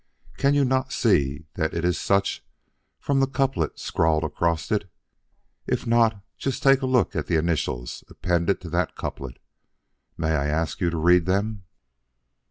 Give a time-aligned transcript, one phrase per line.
[0.35, 2.43] Can you not see that it is such
[2.99, 4.89] from the couplet scrawled across it?
[5.67, 9.37] If not, just take a look at the initials appended to that couplet.
[10.17, 11.65] May I ask you to read them?"